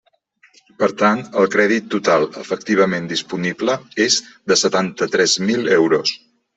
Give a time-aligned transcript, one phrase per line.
[0.79, 4.21] Per tant, el crèdit total efectivament disponible és
[4.53, 6.21] de setanta-tres mil euros.